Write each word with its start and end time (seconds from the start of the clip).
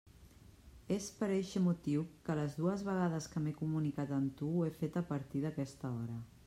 És 0.95 1.09
per 1.19 1.27
eixe 1.33 1.61
motiu 1.65 2.05
que 2.29 2.37
les 2.41 2.57
dues 2.63 2.83
vegades 2.89 3.31
que 3.35 3.45
m'he 3.45 3.55
comunicat 3.63 4.19
amb 4.21 4.35
tu 4.43 4.53
ho 4.55 4.69
he 4.71 4.77
fet 4.81 5.03
a 5.03 5.07
partir 5.15 5.45
d'aquesta 5.47 5.97
hora. 6.01 6.23